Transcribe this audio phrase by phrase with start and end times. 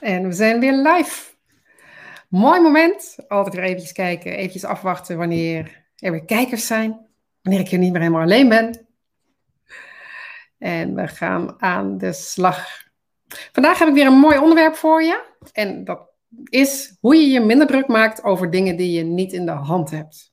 [0.00, 1.36] En we zijn weer live.
[2.28, 3.16] Mooi moment.
[3.28, 7.06] Altijd weer eventjes kijken, eventjes afwachten wanneer er weer kijkers zijn.
[7.42, 8.86] Wanneer ik hier niet meer helemaal alleen ben.
[10.58, 12.86] En we gaan aan de slag.
[13.52, 15.24] Vandaag heb ik weer een mooi onderwerp voor je.
[15.52, 16.00] En dat
[16.44, 19.90] is hoe je je minder druk maakt over dingen die je niet in de hand
[19.90, 20.32] hebt.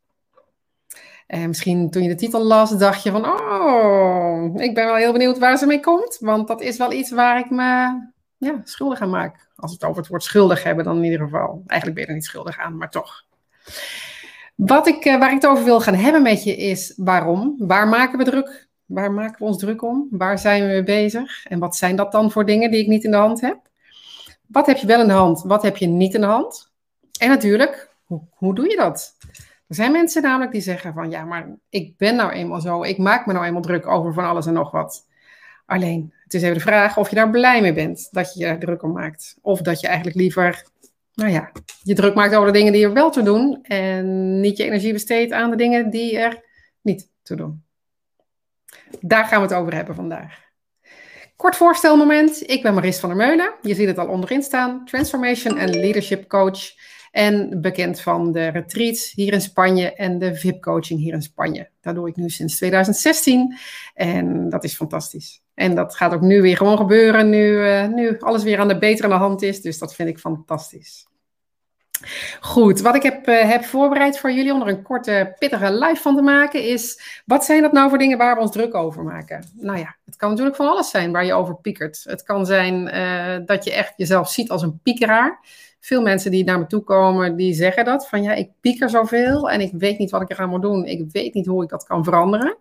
[1.27, 5.11] En misschien toen je de titel las, dacht je van, oh, ik ben wel heel
[5.11, 6.17] benieuwd waar ze mee komt.
[6.19, 7.99] Want dat is wel iets waar ik me
[8.45, 9.47] ja, schuldig aan maak.
[9.55, 11.63] Als we het over het woord schuldig hebben, dan in ieder geval.
[11.67, 13.25] Eigenlijk ben je er niet schuldig aan, maar toch.
[14.55, 17.55] Wat ik, eh, waar ik het over wil gaan hebben met je is waarom.
[17.57, 18.67] Waar maken we druk?
[18.85, 20.07] Waar maken we ons druk om?
[20.11, 21.45] Waar zijn we mee bezig?
[21.45, 23.57] En wat zijn dat dan voor dingen die ik niet in de hand heb?
[24.47, 25.43] Wat heb je wel in de hand?
[25.43, 26.71] Wat heb je niet in de hand?
[27.19, 29.15] En natuurlijk, hoe, hoe doe je dat?
[29.67, 32.83] Er zijn mensen namelijk die zeggen van ja, maar ik ben nou eenmaal zo.
[32.83, 35.05] Ik maak me nou eenmaal druk over van alles en nog wat.
[35.65, 38.57] Alleen, het is even de vraag of je daar blij mee bent dat je je
[38.57, 39.37] druk om maakt.
[39.41, 40.63] Of dat je eigenlijk liever,
[41.13, 41.51] nou ja,
[41.83, 43.63] je druk maakt over de dingen die er wel te doen.
[43.63, 46.41] En niet je energie besteedt aan de dingen die er
[46.81, 47.63] niet te doen.
[48.99, 50.43] Daar gaan we het over hebben vandaag.
[51.35, 52.49] Kort voorstelmoment.
[52.49, 53.53] Ik ben Maris van der Meulen.
[53.61, 54.85] Je ziet het al onderin staan.
[54.85, 56.73] Transformation en Leadership Coach.
[57.11, 61.69] En bekend van de retreats hier in Spanje en de VIP-coaching hier in Spanje.
[61.81, 63.57] Dat doe ik nu sinds 2016.
[63.93, 65.44] En dat is fantastisch.
[65.55, 68.77] En dat gaat ook nu weer gewoon gebeuren, nu, uh, nu alles weer aan de
[68.77, 69.61] betere hand is.
[69.61, 71.07] Dus dat vind ik fantastisch.
[72.39, 76.01] Goed, wat ik heb, uh, heb voorbereid voor jullie om er een korte, pittige live
[76.01, 77.01] van te maken is...
[77.25, 79.43] wat zijn dat nou voor dingen waar we ons druk over maken?
[79.53, 82.03] Nou ja, het kan natuurlijk van alles zijn waar je over piekert.
[82.03, 85.39] Het kan zijn uh, dat je echt jezelf ziet als een piekeraar.
[85.79, 88.07] Veel mensen die naar me toe komen, die zeggen dat.
[88.07, 90.85] Van ja, ik pieker zoveel en ik weet niet wat ik eraan moet doen.
[90.85, 92.57] Ik weet niet hoe ik dat kan veranderen.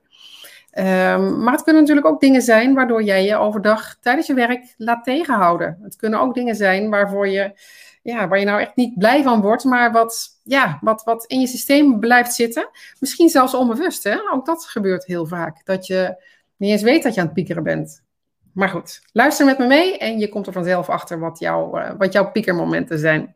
[0.78, 4.74] Um, maar het kunnen natuurlijk ook dingen zijn waardoor jij je overdag tijdens je werk
[4.76, 5.78] laat tegenhouden.
[5.82, 7.52] Het kunnen ook dingen zijn waarvoor je,
[8.02, 11.40] ja, waar je nou echt niet blij van wordt, maar wat, ja, wat, wat in
[11.40, 12.68] je systeem blijft zitten.
[13.00, 14.04] Misschien zelfs onbewust.
[14.04, 14.16] Hè?
[14.32, 15.64] Ook dat gebeurt heel vaak.
[15.64, 16.24] Dat je
[16.56, 18.02] niet eens weet dat je aan het piekeren bent.
[18.52, 21.90] Maar goed, luister met me mee en je komt er vanzelf achter wat, jou, uh,
[21.98, 23.34] wat jouw piekermomenten zijn.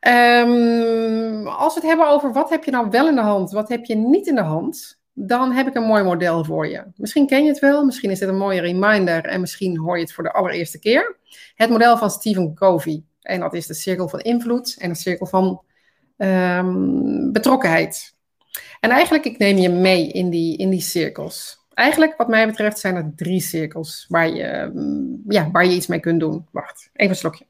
[0.00, 3.68] Um, als we het hebben over wat heb je nou wel in de hand, wat
[3.68, 6.84] heb je niet in de hand, dan heb ik een mooi model voor je.
[6.96, 10.02] Misschien ken je het wel, misschien is het een mooie reminder en misschien hoor je
[10.02, 11.16] het voor de allereerste keer.
[11.54, 13.02] Het model van Stephen Covey.
[13.22, 15.62] En dat is de cirkel van invloed en de cirkel van
[16.16, 18.14] um, betrokkenheid.
[18.80, 21.62] En eigenlijk, ik neem je mee in die, in die cirkels.
[21.74, 24.72] Eigenlijk, wat mij betreft, zijn er drie cirkels waar je,
[25.28, 26.46] ja, waar je iets mee kunt doen.
[26.50, 27.46] Wacht, even een slokje.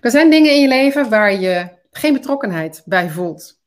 [0.00, 3.60] Er zijn dingen in je leven waar je geen betrokkenheid bij voelt.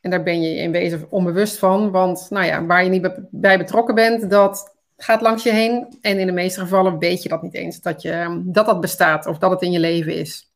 [0.00, 3.58] En daar ben je in wezen onbewust van, want nou ja, waar je niet bij
[3.58, 5.98] betrokken bent, dat gaat langs je heen.
[6.00, 9.26] En in de meeste gevallen weet je dat niet eens, dat je, dat, dat bestaat
[9.26, 10.52] of dat het in je leven is.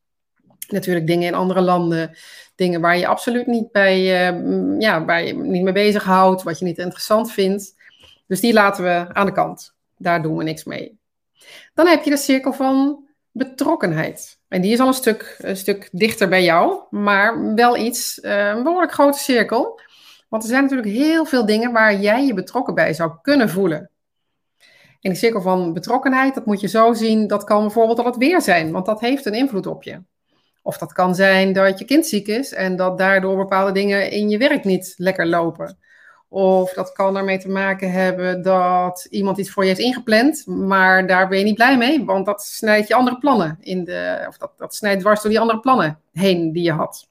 [0.69, 2.17] Natuurlijk dingen in andere landen,
[2.55, 4.01] dingen waar je absoluut niet bij,
[4.33, 7.75] uh, ja, waar je niet mee bezighoudt, wat je niet interessant vindt.
[8.27, 9.75] Dus die laten we aan de kant.
[9.97, 10.99] Daar doen we niks mee.
[11.75, 14.39] Dan heb je de cirkel van betrokkenheid.
[14.55, 18.63] En die is al een stuk, stuk dichter bij jou, maar wel iets, uh, een
[18.63, 19.81] behoorlijk grote cirkel.
[20.29, 23.91] Want er zijn natuurlijk heel veel dingen waar jij je betrokken bij zou kunnen voelen.
[25.01, 28.17] En die cirkel van betrokkenheid, dat moet je zo zien, dat kan bijvoorbeeld al het
[28.17, 30.03] weer zijn, want dat heeft een invloed op je.
[30.63, 34.29] Of dat kan zijn dat je kind ziek is en dat daardoor bepaalde dingen in
[34.29, 35.79] je werk niet lekker lopen.
[36.35, 41.07] Of dat kan ermee te maken hebben dat iemand iets voor je heeft ingepland, maar
[41.07, 44.37] daar ben je niet blij mee, want dat snijdt je andere plannen in de, of
[44.37, 47.09] dat, dat snijdt dwars door die andere plannen heen die je had.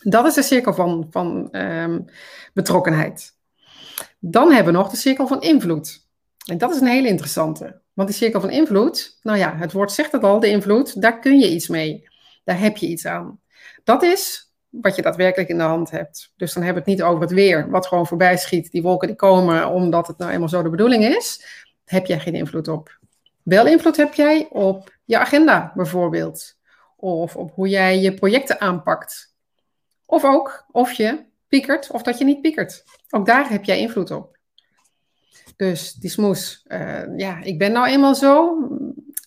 [0.00, 2.04] Dat is de cirkel van, van um,
[2.54, 3.36] betrokkenheid.
[4.18, 6.06] Dan hebben we nog de cirkel van invloed.
[6.46, 7.80] En dat is een hele interessante.
[7.92, 11.18] Want die cirkel van invloed, nou ja, het woord zegt het al, de invloed, daar
[11.18, 12.08] kun je iets mee.
[12.44, 13.40] Daar heb je iets aan.
[13.84, 16.32] Dat is wat je daadwerkelijk in de hand hebt.
[16.36, 18.70] Dus dan hebben we het niet over het weer, wat gewoon voorbij schiet.
[18.70, 21.44] Die wolken die komen omdat het nou eenmaal zo de bedoeling is.
[21.84, 22.98] Heb jij geen invloed op.
[23.42, 26.58] Wel invloed heb jij op je agenda bijvoorbeeld.
[26.96, 29.34] Of op hoe jij je projecten aanpakt.
[30.06, 32.84] Of ook of je piekert of dat je niet piekert.
[33.10, 34.38] Ook daar heb jij invloed op.
[35.56, 38.58] Dus die smoes, uh, ja, ik ben nou eenmaal zo.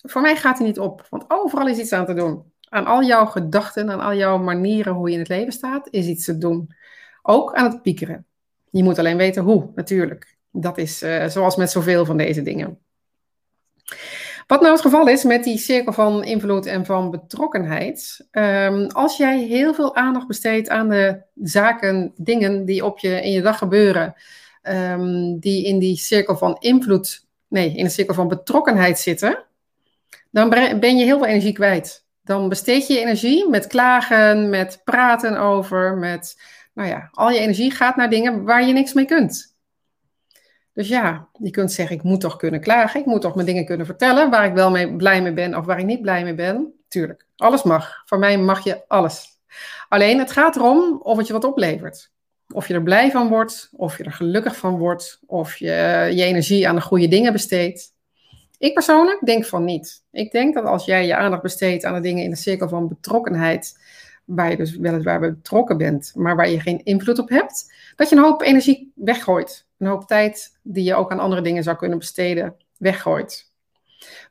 [0.02, 3.04] Voor mij gaat hij niet op, want overal is iets aan te doen aan al
[3.04, 6.38] jouw gedachten, aan al jouw manieren hoe je in het leven staat, is iets te
[6.38, 6.76] doen.
[7.22, 8.26] Ook aan het piekeren.
[8.70, 10.38] Je moet alleen weten hoe, natuurlijk.
[10.52, 12.80] Dat is uh, zoals met zoveel van deze dingen.
[14.48, 18.28] Wat nou het geval is met die cirkel van invloed en van betrokkenheid.
[18.32, 23.32] Um, als jij heel veel aandacht besteedt aan de zaken, dingen die op je in
[23.32, 24.14] je dag gebeuren,
[24.64, 29.44] um, die in die cirkel van invloed nee, in een cirkel van betrokkenheid zitten,
[30.32, 30.50] dan
[30.80, 32.05] ben je heel veel energie kwijt.
[32.26, 36.42] Dan besteed je energie met klagen, met praten over, met,
[36.74, 39.56] nou ja, al je energie gaat naar dingen waar je niks mee kunt.
[40.74, 43.66] Dus ja, je kunt zeggen, ik moet toch kunnen klagen, ik moet toch mijn dingen
[43.66, 46.36] kunnen vertellen, waar ik wel mee blij mee ben of waar ik niet blij mee
[46.36, 46.74] ben.
[46.88, 48.02] Tuurlijk, alles mag.
[48.06, 49.28] Voor mij mag je alles.
[49.90, 52.12] Alleen het gaat erom of het je wat oplevert.
[52.54, 55.66] Of je er blij van wordt, of je er gelukkig van wordt, of je
[56.14, 57.94] je energie aan de goede dingen besteedt.
[58.66, 60.04] Ik persoonlijk denk van niet.
[60.12, 62.88] Ik denk dat als jij je aandacht besteedt aan de dingen in de cirkel van
[62.88, 63.80] betrokkenheid,
[64.26, 68.16] waar je dus weliswaar betrokken bent, maar waar je geen invloed op hebt, dat je
[68.16, 69.68] een hoop energie weggooit.
[69.78, 73.52] Een hoop tijd die je ook aan andere dingen zou kunnen besteden, weggooit.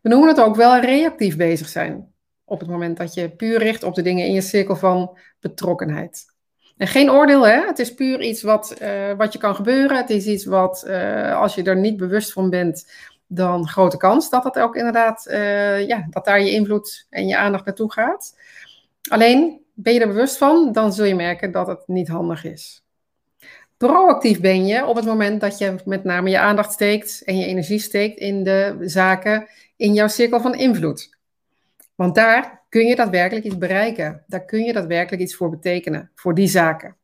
[0.03, 2.13] We noemen het ook wel reactief bezig zijn.
[2.45, 6.33] Op het moment dat je puur richt op de dingen in je cirkel van betrokkenheid.
[6.77, 7.67] En geen oordeel, hè?
[7.67, 9.97] het is puur iets wat, uh, wat je kan gebeuren.
[9.97, 12.87] Het is iets wat, uh, als je er niet bewust van bent,
[13.27, 17.37] dan grote kans dat dat ook inderdaad, uh, ja, dat daar je invloed en je
[17.37, 18.39] aandacht naartoe gaat.
[19.09, 22.85] Alleen, ben je er bewust van, dan zul je merken dat het niet handig is.
[23.77, 27.47] Proactief ben je op het moment dat je met name je aandacht steekt en je
[27.47, 31.17] energie steekt in de zaken in jouw cirkel van invloed.
[31.95, 34.25] Want daar kun je daadwerkelijk iets bereiken.
[34.27, 36.97] Daar kun je daadwerkelijk iets voor betekenen, voor die zaken.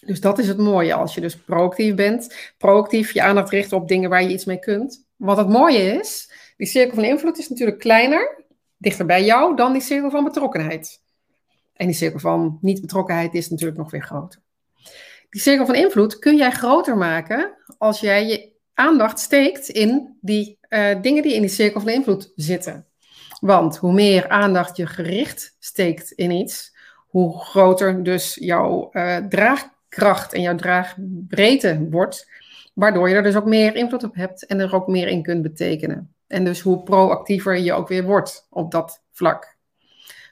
[0.00, 2.52] Dus dat is het mooie als je dus proactief bent.
[2.58, 5.05] Proactief je aandacht richt op dingen waar je iets mee kunt.
[5.16, 8.44] Wat het mooie is, die cirkel van invloed is natuurlijk kleiner,
[8.76, 11.00] dichter bij jou, dan die cirkel van betrokkenheid.
[11.72, 14.40] En die cirkel van niet-betrokkenheid is natuurlijk nog weer groter.
[15.30, 20.58] Die cirkel van invloed kun jij groter maken als jij je aandacht steekt in die
[20.68, 22.86] uh, dingen die in die cirkel van invloed zitten.
[23.40, 26.76] Want hoe meer aandacht je gericht steekt in iets,
[27.06, 32.28] hoe groter dus jouw uh, draagkracht en jouw draagbreedte wordt,
[32.76, 35.42] waardoor je er dus ook meer invloed op hebt en er ook meer in kunt
[35.42, 36.14] betekenen.
[36.26, 39.56] En dus hoe proactiever je ook weer wordt op dat vlak.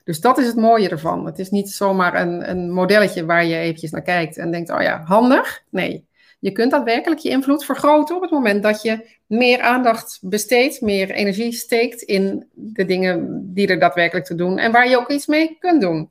[0.05, 1.27] Dus dat is het mooie ervan.
[1.27, 4.83] Het is niet zomaar een, een modelletje waar je eventjes naar kijkt en denkt, oh
[4.83, 5.65] ja, handig.
[5.71, 6.07] Nee,
[6.39, 11.11] je kunt daadwerkelijk je invloed vergroten op het moment dat je meer aandacht besteedt, meer
[11.11, 15.27] energie steekt in de dingen die er daadwerkelijk te doen en waar je ook iets
[15.27, 16.11] mee kunt doen.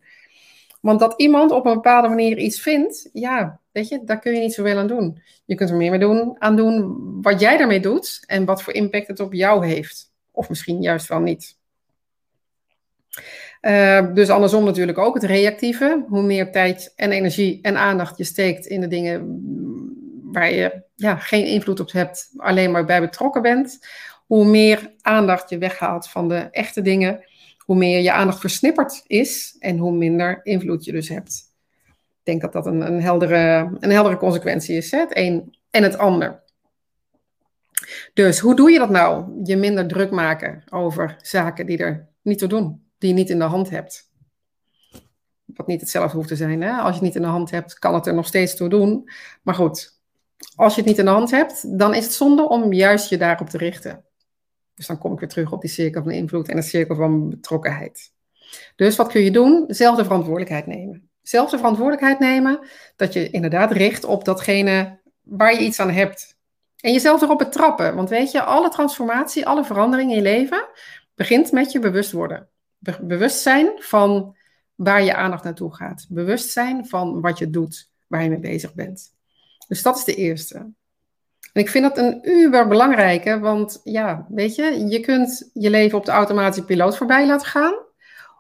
[0.81, 4.39] Want dat iemand op een bepaalde manier iets vindt, ja, weet je, daar kun je
[4.39, 5.21] niet zoveel aan doen.
[5.45, 8.73] Je kunt er meer mee doen, aan doen wat jij daarmee doet en wat voor
[8.73, 10.11] impact het op jou heeft.
[10.31, 11.57] Of misschien juist wel niet.
[13.61, 16.05] Uh, dus andersom natuurlijk ook het reactieve.
[16.07, 19.41] Hoe meer tijd en energie en aandacht je steekt in de dingen
[20.31, 23.87] waar je ja, geen invloed op hebt, alleen maar bij betrokken bent,
[24.25, 27.25] hoe meer aandacht je weghaalt van de echte dingen,
[27.57, 31.52] hoe meer je aandacht versnipperd is en hoe minder invloed je dus hebt.
[32.23, 34.99] Denk dat dat een, een, heldere, een heldere consequentie is, hè?
[34.99, 36.43] het een en het ander.
[38.13, 39.39] Dus hoe doe je dat nou?
[39.43, 43.39] Je minder druk maken over zaken die er niet toe doen, die je niet in
[43.39, 44.11] de hand hebt.
[45.45, 46.61] Wat niet hetzelfde hoeft te zijn.
[46.61, 46.71] Hè?
[46.71, 49.09] Als je het niet in de hand hebt, kan het er nog steeds toe doen.
[49.41, 49.99] Maar goed,
[50.55, 53.17] als je het niet in de hand hebt, dan is het zonde om juist je
[53.17, 54.05] daarop te richten.
[54.75, 57.29] Dus dan kom ik weer terug op die cirkel van invloed en de cirkel van
[57.29, 58.11] betrokkenheid.
[58.75, 59.65] Dus wat kun je doen?
[59.67, 61.09] Zelf de verantwoordelijkheid nemen.
[61.23, 62.59] Zelf de verantwoordelijkheid nemen
[62.95, 66.37] dat je inderdaad richt op datgene waar je iets aan hebt.
[66.79, 67.95] En jezelf erop betrappen.
[67.95, 70.67] Want weet je, alle transformatie, alle verandering in je leven
[71.15, 72.47] begint met je bewust worden.
[73.01, 74.35] bewustzijn van
[74.75, 76.05] waar je aandacht naartoe gaat.
[76.09, 79.13] Bewustzijn van wat je doet, waar je mee bezig bent.
[79.67, 80.57] Dus dat is de eerste.
[81.53, 85.97] En ik vind dat een uber belangrijke, want ja, weet je, je kunt je leven
[85.97, 87.73] op de automatische piloot voorbij laten gaan.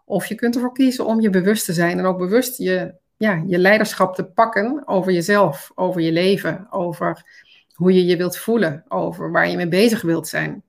[0.05, 3.43] Of je kunt ervoor kiezen om je bewust te zijn en ook bewust je, ja,
[3.47, 7.25] je leiderschap te pakken over jezelf, over je leven, over
[7.73, 10.63] hoe je je wilt voelen, over waar je mee bezig wilt zijn.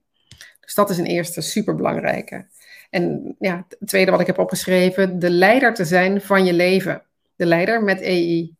[0.60, 2.46] Dus dat is een eerste superbelangrijke.
[2.90, 7.02] En ja, het tweede wat ik heb opgeschreven, de leider te zijn van je leven.
[7.36, 8.54] De leider met EI.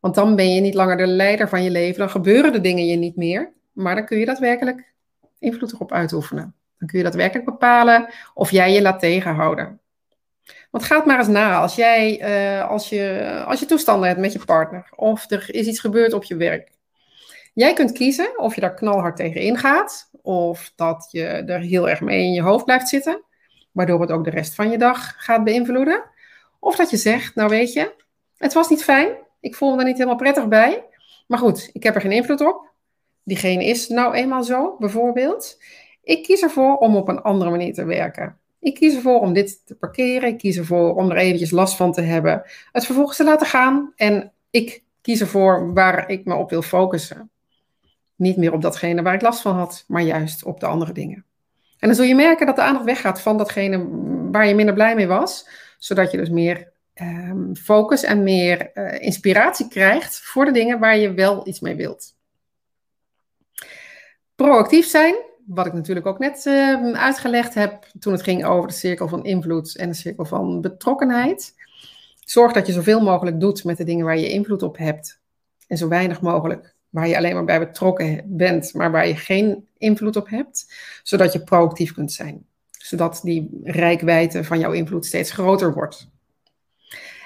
[0.00, 2.86] Want dan ben je niet langer de leider van je leven, dan gebeuren de dingen
[2.86, 3.52] je niet meer.
[3.72, 4.92] Maar dan kun je daadwerkelijk
[5.38, 6.54] invloed erop uitoefenen.
[6.78, 9.80] Dan kun je daadwerkelijk bepalen of jij je laat tegenhouden.
[10.74, 11.60] Want ga het maar eens na.
[11.60, 12.20] Als jij
[12.58, 16.12] uh, als je, als je toestanden hebt met je partner, of er is iets gebeurd
[16.12, 16.70] op je werk.
[17.52, 22.00] Jij kunt kiezen of je daar knalhard tegen ingaat, of dat je er heel erg
[22.00, 23.22] mee in je hoofd blijft zitten,
[23.72, 26.04] waardoor het ook de rest van je dag gaat beïnvloeden.
[26.60, 27.94] Of dat je zegt, nou weet je,
[28.36, 29.08] het was niet fijn,
[29.40, 30.84] ik voel me er niet helemaal prettig bij.
[31.26, 32.68] Maar goed, ik heb er geen invloed op.
[33.24, 35.62] Diegene is nou eenmaal zo, bijvoorbeeld.
[36.02, 38.38] Ik kies ervoor om op een andere manier te werken.
[38.64, 40.28] Ik kies ervoor om dit te parkeren.
[40.28, 42.42] Ik kies ervoor om er eventjes last van te hebben.
[42.72, 43.92] Het vervolgens te laten gaan.
[43.96, 47.30] En ik kies ervoor waar ik me op wil focussen.
[48.16, 51.24] Niet meer op datgene waar ik last van had, maar juist op de andere dingen.
[51.78, 53.88] En dan zul je merken dat de aandacht weggaat van datgene
[54.30, 59.00] waar je minder blij mee was, zodat je dus meer um, focus en meer uh,
[59.00, 62.16] inspiratie krijgt voor de dingen waar je wel iets mee wilt.
[64.34, 65.14] Proactief zijn,
[65.46, 69.24] wat ik natuurlijk ook net uh, uitgelegd heb toen het ging over de cirkel van
[69.24, 71.54] invloed en de cirkel van betrokkenheid.
[72.20, 75.20] Zorg dat je zoveel mogelijk doet met de dingen waar je invloed op hebt
[75.66, 79.68] en zo weinig mogelijk waar je alleen maar bij betrokken bent, maar waar je geen
[79.78, 82.46] invloed op hebt, zodat je proactief kunt zijn.
[82.70, 86.08] Zodat die rijkwijde van jouw invloed steeds groter wordt.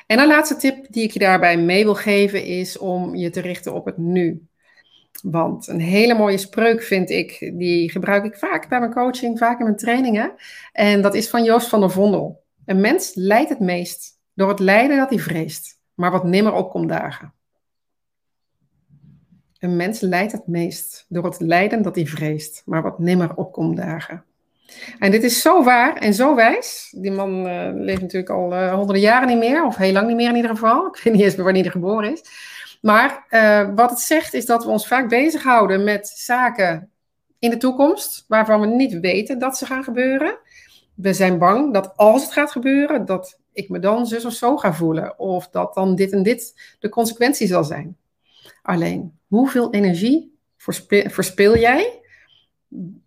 [0.07, 3.41] En een laatste tip die ik je daarbij mee wil geven is om je te
[3.41, 4.48] richten op het nu.
[5.23, 9.59] Want een hele mooie spreuk vind ik, die gebruik ik vaak bij mijn coaching, vaak
[9.59, 10.33] in mijn trainingen.
[10.73, 12.43] En dat is van Joost van der Vondel.
[12.65, 16.89] Een mens lijdt het meest door het lijden dat hij vreest, maar wat nimmer opkomt
[16.89, 17.33] dagen.
[19.59, 23.77] Een mens lijdt het meest door het lijden dat hij vreest, maar wat nimmer opkomt
[23.77, 24.25] dagen.
[24.99, 26.95] En dit is zo waar en zo wijs.
[26.97, 30.17] Die man uh, leeft natuurlijk al uh, honderden jaren niet meer, of heel lang niet
[30.17, 30.87] meer in ieder geval.
[30.87, 32.23] Ik weet niet eens meer wanneer hij geboren is.
[32.81, 36.91] Maar uh, wat het zegt is dat we ons vaak bezighouden met zaken
[37.39, 40.39] in de toekomst, waarvan we niet weten dat ze gaan gebeuren.
[40.95, 44.57] We zijn bang dat als het gaat gebeuren, dat ik me dan zus of zo
[44.57, 45.19] ga voelen.
[45.19, 47.97] Of dat dan dit en dit de consequentie zal zijn.
[48.63, 52.01] Alleen, hoeveel energie verspil jij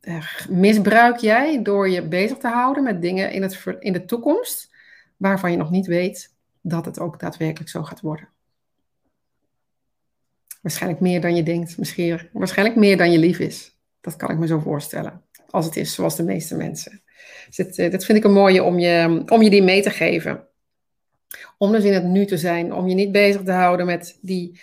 [0.02, 4.70] eh, misbruik jij door je bezig te houden met dingen in, het, in de toekomst
[5.18, 8.30] waarvan je nog niet weet dat het ook daadwerkelijk zo gaat worden?
[10.62, 13.78] Waarschijnlijk meer dan je denkt, misschien, waarschijnlijk meer dan je lief is.
[14.02, 15.22] Dat kan ik me zo voorstellen.
[15.50, 17.02] Als het is zoals de meeste mensen.
[17.56, 20.48] Dus eh, dit vind ik een mooie om je, om je die mee te geven.
[21.58, 22.74] Om dus in het nu te zijn.
[22.74, 24.60] Om je niet bezig te houden met die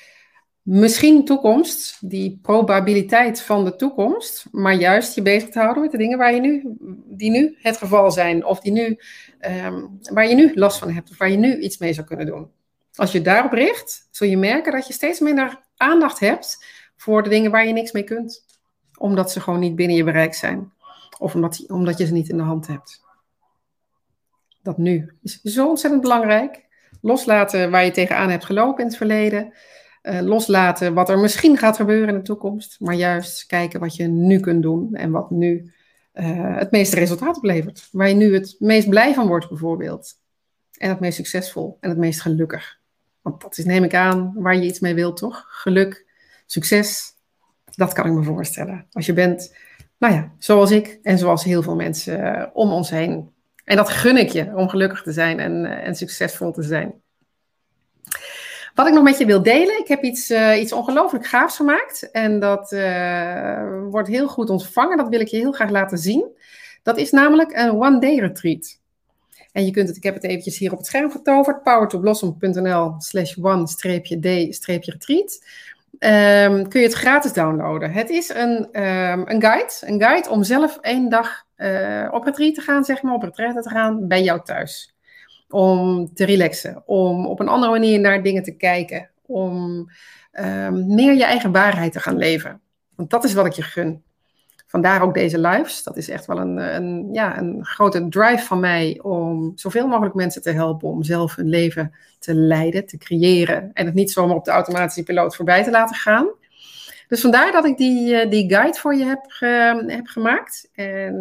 [0.63, 5.99] misschien toekomst, die probabiliteit van de toekomst, maar juist je bezig te houden met de
[5.99, 6.63] dingen waar je nu,
[7.07, 8.99] die nu het geval zijn, of die nu,
[9.39, 12.27] ehm, waar je nu last van hebt, of waar je nu iets mee zou kunnen
[12.27, 12.51] doen.
[12.95, 16.65] Als je daarop richt, zul je merken dat je steeds minder aandacht hebt
[16.97, 18.45] voor de dingen waar je niks mee kunt,
[18.99, 20.73] omdat ze gewoon niet binnen je bereik zijn,
[21.19, 23.01] of omdat, omdat je ze niet in de hand hebt.
[24.63, 26.67] Dat nu is zo ontzettend belangrijk.
[27.01, 29.53] Loslaten waar je tegenaan hebt gelopen in het verleden
[30.03, 34.07] uh, loslaten wat er misschien gaat gebeuren in de toekomst, maar juist kijken wat je
[34.07, 35.73] nu kunt doen en wat nu
[36.15, 37.89] uh, het meeste resultaat oplevert.
[37.93, 40.13] Waar je nu het meest blij van wordt, bijvoorbeeld.
[40.77, 42.78] En het meest succesvol en het meest gelukkig.
[43.23, 45.45] Want dat is, neem ik aan, waar je iets mee wilt, toch?
[45.49, 46.07] Geluk,
[46.47, 47.15] succes,
[47.75, 48.87] dat kan ik me voorstellen.
[48.93, 49.55] Als je bent,
[49.99, 53.31] nou ja, zoals ik en zoals heel veel mensen uh, om ons heen.
[53.65, 56.95] En dat gun ik je, om gelukkig te zijn en, en succesvol te zijn.
[58.75, 62.11] Wat ik nog met je wil delen, ik heb iets, uh, iets ongelooflijk gaafs gemaakt.
[62.11, 62.71] En dat
[63.91, 64.97] wordt heel goed ontvangen.
[64.97, 66.37] Dat wil ik je heel graag laten zien.
[66.83, 68.78] Dat is namelijk een one-day retreat.
[69.59, 71.63] En je kunt het, ik heb het eventjes hier op het scherm vertoverd.
[71.63, 75.45] powertoblossom.nl slash one-d-retreat.
[75.99, 77.93] Um, kun je het gratis downloaden.
[77.93, 79.73] Het is een, um, een guide.
[79.81, 83.63] Een guide om zelf één dag uh, op retreat te gaan, zeg maar, op retreat
[83.63, 84.97] te gaan bij jou thuis
[85.49, 89.91] om te relaxen, om op een andere manier naar dingen te kijken, om
[90.33, 92.61] um, meer je eigen waarheid te gaan leven.
[92.97, 94.03] Want dat is wat ik je gun.
[94.69, 95.83] Vandaar ook deze lives.
[95.83, 100.15] Dat is echt wel een, een, ja, een grote drive van mij om zoveel mogelijk
[100.15, 104.37] mensen te helpen om zelf hun leven te leiden, te creëren en het niet zomaar
[104.37, 106.29] op de automatische piloot voorbij te laten gaan.
[107.09, 109.25] Dus vandaar dat ik die, eh, die guide voor je heb,
[109.91, 110.71] heb gemaakt.
[110.75, 111.15] En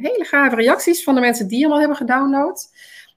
[0.00, 2.70] hele gave reacties van de mensen die hem al hebben gedownload.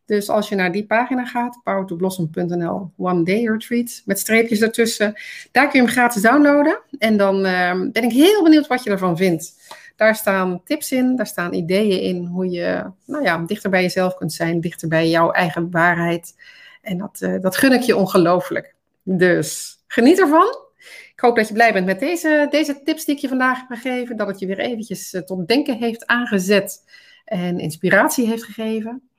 [0.08, 5.14] Dus als je naar die pagina gaat, powertoblossom.nl One Day Retreat, met streepjes ertussen,
[5.52, 6.80] daar kun je hem gratis downloaden.
[7.00, 9.54] En dan ehm, ben ik heel benieuwd wat je ervan vindt.
[9.96, 14.16] Daar staan tips in, daar staan ideeën in hoe je nou ja, dichter bij jezelf
[14.16, 16.36] kunt zijn, dichter bij jouw eigen waarheid.
[16.82, 18.76] En dat, uh, dat gun ik je ongelooflijk.
[19.04, 20.66] Dus geniet ervan.
[21.14, 23.80] Ik hoop dat je blij bent met deze, deze tips die ik je vandaag heb
[23.80, 24.18] gegeven.
[24.18, 26.84] Dat het je weer eventjes uh, tot denken heeft aangezet
[27.26, 29.10] en inspiratie heeft gegeven.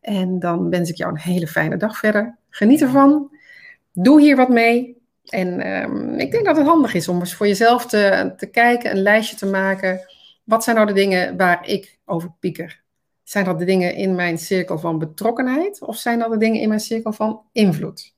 [0.00, 2.36] En dan wens ik jou een hele fijne dag verder.
[2.50, 3.36] Geniet ervan.
[3.92, 4.98] Doe hier wat mee.
[5.24, 8.90] En um, ik denk dat het handig is om eens voor jezelf te, te kijken,
[8.90, 10.00] een lijstje te maken.
[10.44, 12.82] Wat zijn nou de dingen waar ik over pieker?
[13.22, 16.68] Zijn dat de dingen in mijn cirkel van betrokkenheid of zijn dat de dingen in
[16.68, 18.14] mijn cirkel van invloed?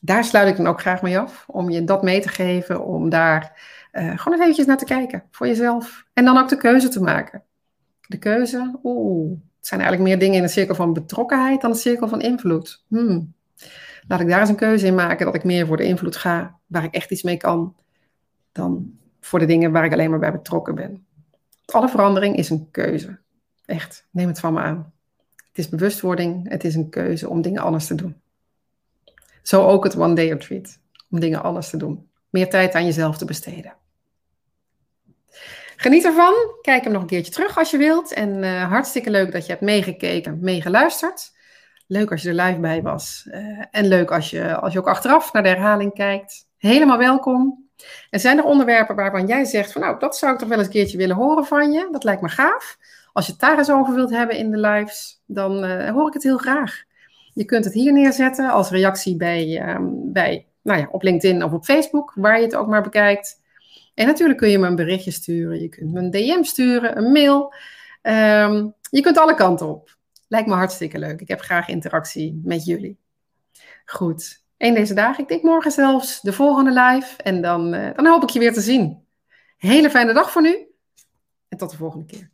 [0.00, 3.08] Daar sluit ik dan ook graag mee af, om je dat mee te geven, om
[3.08, 3.60] daar
[3.92, 6.04] uh, gewoon eens eventjes naar te kijken voor jezelf.
[6.12, 7.42] En dan ook de keuze te maken.
[8.00, 11.76] De keuze, oeh, het zijn eigenlijk meer dingen in een cirkel van betrokkenheid dan een
[11.76, 12.84] cirkel van invloed.
[12.88, 13.34] Hmm.
[14.08, 16.58] Laat ik daar eens een keuze in maken dat ik meer voor de invloed ga,
[16.66, 17.76] waar ik echt iets mee kan,
[18.52, 21.06] dan voor de dingen waar ik alleen maar bij betrokken ben.
[21.64, 23.18] Alle verandering is een keuze.
[23.64, 24.92] Echt, neem het van me aan.
[25.36, 28.20] Het is bewustwording, het is een keuze om dingen anders te doen.
[29.42, 30.78] Zo ook het One Day Retreat,
[31.10, 32.08] om dingen anders te doen.
[32.30, 33.74] Meer tijd aan jezelf te besteden.
[35.82, 36.34] Geniet ervan.
[36.60, 38.12] Kijk hem nog een keertje terug als je wilt.
[38.12, 41.32] En uh, hartstikke leuk dat je hebt meegekeken, meegeluisterd.
[41.86, 43.28] Leuk als je er live bij was.
[43.28, 46.46] Uh, en leuk als je, als je ook achteraf naar de herhaling kijkt.
[46.58, 47.68] Helemaal welkom.
[48.10, 50.66] En zijn er onderwerpen waarvan jij zegt van nou, dat zou ik toch wel eens
[50.66, 51.88] een keertje willen horen van je?
[51.92, 52.78] Dat lijkt me gaaf.
[53.12, 56.14] Als je het daar eens over wilt hebben in de lives, dan uh, hoor ik
[56.14, 56.82] het heel graag.
[57.32, 61.52] Je kunt het hier neerzetten als reactie bij, um, bij, nou ja, op LinkedIn of
[61.52, 63.40] op Facebook, waar je het ook maar bekijkt.
[63.94, 65.60] En natuurlijk kun je me een berichtje sturen.
[65.60, 67.54] Je kunt me een DM sturen, een mail.
[68.02, 69.96] Um, je kunt alle kanten op.
[70.28, 71.20] Lijkt me hartstikke leuk.
[71.20, 72.98] Ik heb graag interactie met jullie.
[73.84, 74.44] Goed.
[74.58, 75.22] Een deze dagen.
[75.22, 77.22] Ik denk morgen zelfs de volgende live.
[77.22, 79.04] En dan, uh, dan hoop ik je weer te zien.
[79.56, 80.66] Hele fijne dag voor nu.
[81.48, 82.31] En tot de volgende keer.